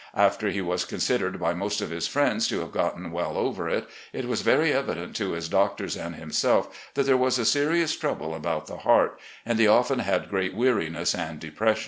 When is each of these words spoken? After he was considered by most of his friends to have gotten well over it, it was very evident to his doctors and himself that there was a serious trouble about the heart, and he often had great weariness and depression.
After 0.15 0.49
he 0.49 0.61
was 0.61 0.83
considered 0.83 1.39
by 1.39 1.53
most 1.53 1.79
of 1.79 1.91
his 1.91 2.07
friends 2.07 2.47
to 2.47 2.61
have 2.61 2.71
gotten 2.71 3.11
well 3.11 3.37
over 3.37 3.69
it, 3.69 3.87
it 4.11 4.27
was 4.27 4.41
very 4.41 4.73
evident 4.73 5.15
to 5.17 5.33
his 5.33 5.47
doctors 5.47 5.95
and 5.95 6.15
himself 6.15 6.89
that 6.95 7.03
there 7.05 7.15
was 7.15 7.37
a 7.37 7.45
serious 7.45 7.95
trouble 7.95 8.33
about 8.33 8.65
the 8.65 8.77
heart, 8.77 9.19
and 9.45 9.59
he 9.59 9.67
often 9.67 9.99
had 9.99 10.31
great 10.31 10.55
weariness 10.55 11.13
and 11.13 11.39
depression. 11.39 11.79